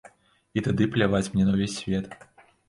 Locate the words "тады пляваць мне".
0.67-1.45